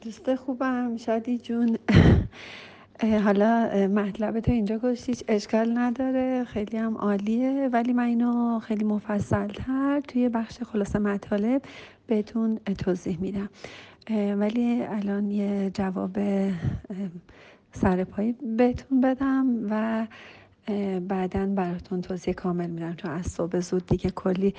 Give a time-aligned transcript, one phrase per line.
[0.00, 1.78] دوست خوبم شادی جون.
[3.24, 6.44] حالا مطلب تو اینجا گشتیش اشکال نداره.
[6.44, 7.68] خیلی هم عالیه.
[7.72, 11.62] ولی من اینو خیلی مفصل تر توی بخش خلاصه مطالب
[12.06, 13.48] بهتون توضیح میدم.
[14.10, 16.18] ولی الان یه جواب
[17.72, 20.06] سرپایی بهتون بدم و
[21.00, 22.94] بعدا براتون توضیح کامل میدم.
[22.94, 24.54] چون از صبح زود دیگه کلی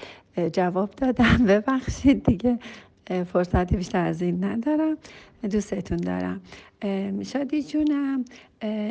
[0.54, 1.38] جواب دادم.
[1.50, 2.60] ببخشید دیگه.
[3.08, 4.98] فرصت بیشتر از این ندارم.
[5.52, 6.42] دوستتون دارم.
[7.24, 8.26] شادی جونم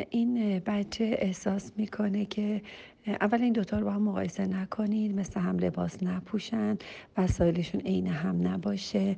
[0.09, 2.61] این بچه احساس می‌کنه که
[3.07, 6.77] اول این دوتا رو با هم مقایسه نکنید مثل هم لباس نپوشن
[7.17, 9.15] وسایلشون عین هم نباشه.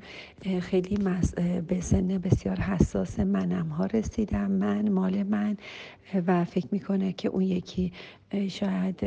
[0.62, 0.98] خیلی
[1.68, 5.58] به سن بسیار حساس منم ها رسیدم من مال من.
[6.28, 7.92] و فکر می‌کنه که اون یکی
[8.48, 9.06] شاید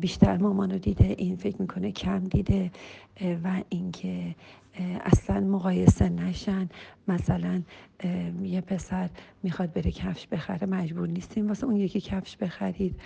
[0.00, 2.70] بیشتر مامانو دیده این فکر می‌کنه کم دیده.
[3.44, 4.34] و اینکه
[5.04, 6.68] اصلا مقایسه نشن.
[7.08, 7.62] مثلا
[8.42, 9.10] یه پسر
[9.42, 11.48] می‌خواد بره کفش بخره مجبور نیستیم.
[11.48, 13.00] واسه اون یکی کفش بخرید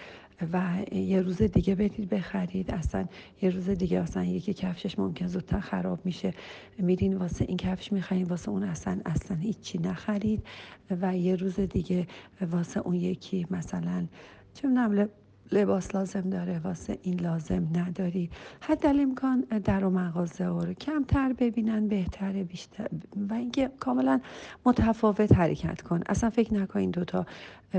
[0.52, 2.70] و یه روز دیگه برید بخرید.
[2.70, 3.06] اصلا
[3.42, 6.34] یه روز دیگه اصلا یکی کفشش ممکن زودتر خراب میشه.
[6.78, 10.46] میرین واسه این کفش می‌خرید واسه اون اصلا اصلا هیچی نخرید.
[10.90, 12.06] و یه روز دیگه
[12.40, 14.06] واسه اون یکی مثلا
[14.54, 14.68] چه
[15.52, 18.30] لباس لازم داره واسه این لازم نداری.
[18.60, 22.88] حتی امکان در و مغازه رو کمتر ببینن بهتره بیشتر.
[23.30, 24.20] و اینکه کاملا
[24.64, 26.00] متفاوت حرکت کن.
[26.06, 27.26] اصلا فکر نکن این دوتا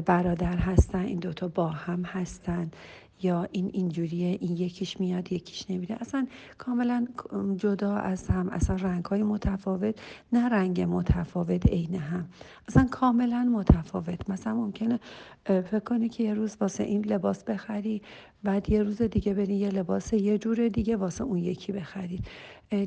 [0.05, 2.71] برادر هستن این دوتا با هم هستن.
[3.21, 5.97] یا این اینجوریه این یکیش میاد یکیش نمیره.
[5.99, 6.27] اصلا
[6.57, 7.07] کاملا
[7.57, 9.95] جدا از هم اصلا رنگ های متفاوت
[10.33, 12.25] نه رنگ متفاوت عین هم.
[12.67, 14.29] اصلا کاملا متفاوت.
[14.29, 14.99] مثلا ممکنه
[15.45, 18.01] فکر کنی که یه روز واسه این لباس بخری
[18.43, 22.27] بعد یه روز دیگه بری یه لباس یه جور دیگه واسه اون یکی بخرید.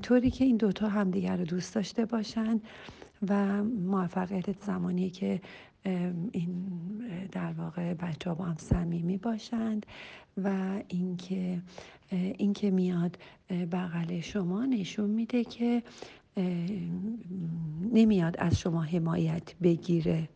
[0.03, 2.61] طوری که این دوتا همدیگر رو دوست داشته باشن
[3.29, 5.41] و موفقیت زمانی که
[6.33, 6.67] این
[7.69, 9.87] واقع بچه ها با هم صمیمی باشند
[10.45, 10.51] و
[10.89, 11.63] اینکه
[12.11, 13.19] اینکه میاد
[13.51, 15.83] بغل شما نشون میده که
[17.93, 20.29] نمیاد از شما حمایت بگیره.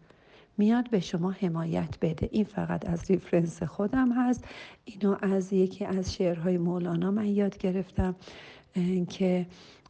[0.58, 2.28] میاد به شما حمایت بده.
[2.32, 4.44] این فقط از ریفرنس خودم هست.
[4.84, 8.16] اینو از یکی از شعرهای مولانا من یاد گرفتم
[9.10, 9.46] که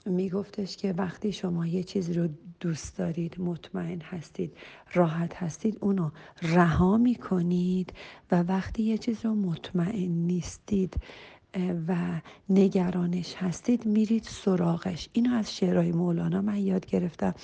[0.07, 2.29] میگفتش که وقتی شما یه چیزی رو
[2.61, 4.57] دوست دارید مطمئن هستید
[4.95, 6.11] راحت هستید اونو
[6.43, 7.93] رها می‌کنید
[8.33, 10.97] و وقتی یه چیز رو مطمئن نیستید
[11.89, 11.97] و
[12.49, 15.09] نگرانش هستید میرید سراغش.
[15.13, 17.35] اینو از شعرهای مولانا من یاد گرفتم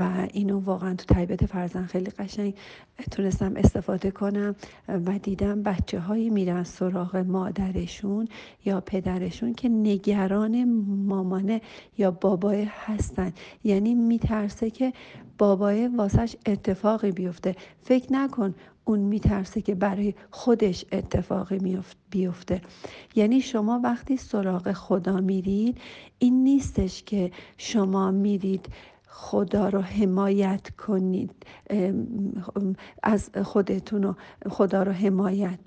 [0.00, 2.54] و اینو واقعا تو تربیت فرزن خیلی قشنگ
[3.10, 4.56] تونستم استفاده کنم
[4.88, 8.28] و دیدم بچه هایی میرن سراغ مادرشون
[8.64, 10.64] یا پدرشون که نگران
[11.06, 11.60] مامانه
[11.98, 13.32] یا بابای هستن.
[13.64, 14.92] یعنی میترسه که
[15.38, 17.56] بابای واسش اتفاقی بیفته.
[17.82, 18.54] فکر نکن
[18.84, 21.78] اون میترسه که برای خودش اتفاقی
[22.10, 22.60] بیفته.
[23.14, 25.78] یعنی شما وقتی سراغ خدا میرید
[26.18, 28.68] این نیستش که شما میرید
[29.06, 31.30] خدا رو حمایت کنید
[33.02, 34.16] از خودتون
[34.50, 35.58] خدا رو حمایت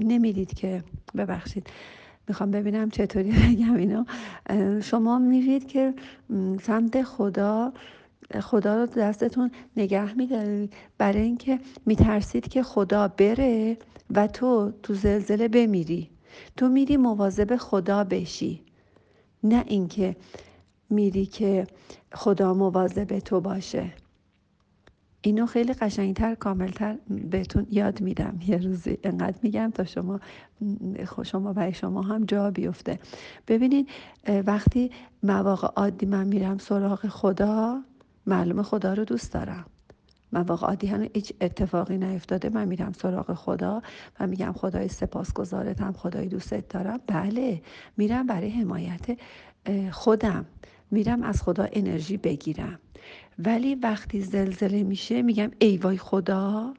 [0.00, 0.84] نمیرید که
[1.16, 1.66] ببخشید.
[2.28, 4.06] می‌خوام ببینم چطوری بگم اینا
[4.80, 5.94] شما میرید که
[6.62, 7.72] سمت خدا
[8.40, 10.72] خدا رو دستتون نگه میدارید.
[10.98, 13.76] برای اینکه میترسید که خدا بره
[14.14, 16.10] و تو تو زلزله بمیری.
[16.56, 18.62] تو میری مواظب خدا بشی.
[19.44, 20.16] نه اینکه
[20.90, 21.66] میری که
[22.12, 23.92] خدا مواظب تو باشه.
[25.20, 26.98] اینو خیلی قشنگتر کاملتر
[27.30, 28.38] بهتون یاد میدم.
[28.46, 30.20] یه روزی انقدر میگم تا شما
[31.24, 32.98] شما برای شما هم جا بیفته.
[33.48, 33.88] ببینید
[34.46, 34.90] وقتی
[35.22, 37.82] مواقع عادی من میرم سراغ خدا
[38.26, 39.64] معلومه خدا رو دوست دارم.
[40.32, 42.48] من واقعا عادی هیچ اتفاقی نیفتاده.
[42.48, 43.82] من میرم سراغ خدا
[44.20, 47.00] و میگم خدای سپاسگزارتم خدای دوستت دارم.
[47.06, 47.62] بله
[47.96, 49.18] میرم برای حمایت
[49.90, 50.46] خودم.
[50.90, 52.78] میرم از خدا انرژی بگیرم.
[53.38, 56.74] ولی وقتی زلزله میشه میگم ای وای خدا.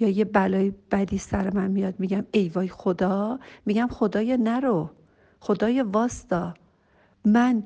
[0.00, 3.38] یا یه بلای بدی سر من میاد میگم ای وای خدا.
[3.66, 4.90] میگم خدای نرو.
[5.40, 6.54] خدای واستا
[7.24, 7.64] من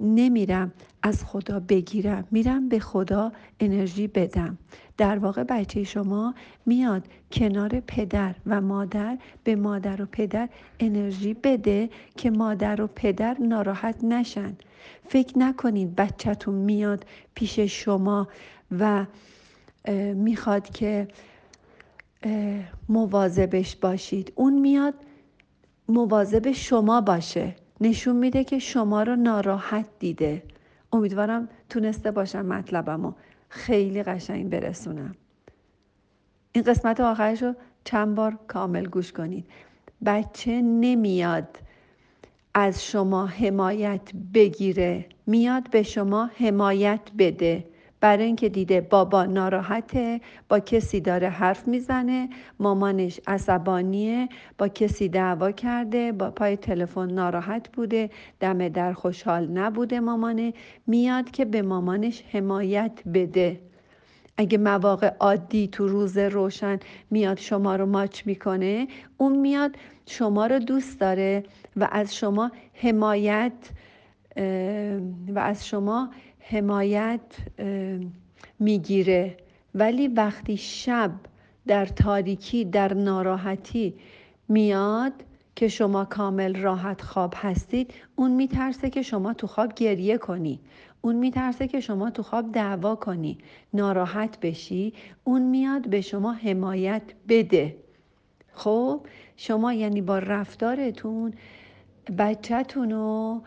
[0.00, 0.72] نمیرم
[1.02, 4.58] از خدا بگیرم میرم به خدا انرژی بدم.
[4.96, 6.34] در واقع بچه شما
[6.66, 7.02] میاد
[7.32, 10.48] کنار پدر و مادر به مادر و پدر
[10.80, 14.56] انرژی بده که مادر و پدر ناراحت نشن.
[15.08, 18.28] فکر نکنید بچهتون میاد پیش شما
[18.78, 19.06] و
[20.14, 21.08] می‌خواد که
[22.88, 24.32] مواظبش باشید.
[24.34, 24.94] اون میاد
[25.88, 27.56] مواظب شما باشه.
[27.80, 30.42] نشون میده که شما رو ناراحت دیده.
[30.92, 33.14] امیدوارم تونسته باشم مطلبم رو
[33.48, 35.14] خیلی قشنگ برسونم.
[36.52, 39.46] این قسمت آخرش رو چند بار کامل گوش کنید.
[40.06, 41.58] بچه نمیاد
[42.54, 45.06] از شما حمایت بگیره.
[45.26, 47.64] میاد به شما حمایت بده.
[48.06, 52.28] برای اینکه دیده بابا ناراحته با کسی داره حرف می‌زنه
[52.60, 58.10] مامانش عصبانیه با کسی دعوا کرده با پای تلفن ناراحت بوده
[58.40, 60.54] دم در خوشحال نبوده مامانه
[60.86, 63.60] میاد که به مامانش حمایت بده.
[64.36, 66.78] اگه مواقع عادی تو روز روشن
[67.10, 68.88] میاد شما رو ماچ می‌کنه
[69.18, 69.76] اون میاد
[70.06, 71.44] شما رو دوست داره
[71.76, 73.52] و از شما حمایت
[75.34, 76.10] و از شما
[76.50, 77.20] حمایت
[78.58, 79.36] می‌گیره.
[79.74, 81.10] ولی وقتی شب
[81.66, 83.94] در تاریکی در ناراحتی
[84.48, 85.12] میاد
[85.56, 90.60] که شما کامل راحت خواب هستید اون میترسه که شما تو خواب گریه کنی.
[91.00, 93.38] اون میترسه که شما تو خواب دعوا کنی.
[93.74, 94.92] ناراحت بشی.
[95.24, 97.76] اون میاد به شما حمایت بده.
[98.52, 99.00] خب
[99.36, 101.34] شما یعنی با رفتارتون
[102.18, 103.42] بچهتون رو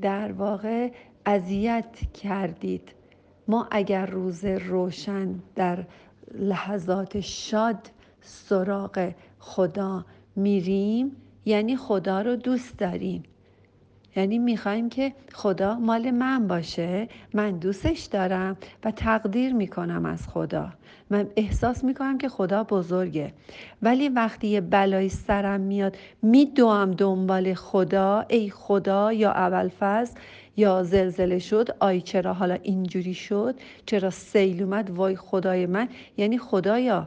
[0.00, 0.90] در واقع
[1.26, 2.92] اذیت کردید.
[3.48, 5.84] ما اگر روز روشن در
[6.34, 7.90] لحظات شاد
[8.20, 10.04] سراغ خدا
[10.36, 13.22] میریم یعنی خدا رو دوست داریم.
[14.16, 20.72] یعنی می‌خوایم که خدا مال من باشه من دوستش دارم و تقدیر می‌کنم از خدا.
[21.10, 23.32] من احساس می‌کنم که خدا بزرگه.
[23.82, 30.14] ولی وقتی یه بلای سرم میاد میدوام دنبال خدا ای خدا یا اول فصل
[30.56, 33.54] یا زلزله شد آی چرا حالا اینجوری شد؟
[33.86, 35.88] چرا سیل اومد؟ وای خدای من.
[36.16, 37.06] یعنی خدایا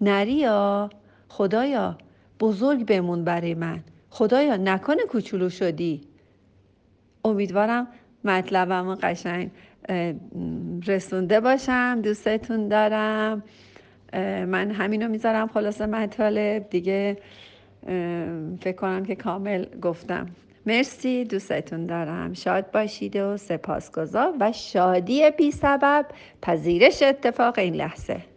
[0.00, 0.90] نریا
[1.28, 1.98] خدایا
[2.40, 3.80] بزرگ بمون برای من.
[4.10, 6.13] خدایا نکنه کوچولو شدی.
[7.24, 7.88] امیدوارم
[8.24, 9.50] مطلبم قشنگ
[10.86, 12.00] رسونده باشم.
[12.02, 13.42] دوستتون دارم.
[14.46, 15.48] من همینو می‌ذارم.
[15.48, 17.16] خلاصه مطالب دیگه
[18.60, 20.26] فکر کنم که کامل گفتم.
[20.66, 21.24] مرسی.
[21.24, 22.32] دوستتون دارم.
[22.32, 26.06] شاد باشید و سپاسگزار و شادی بی سبب.
[26.42, 28.33] پذیرش اتفاق این لحظه.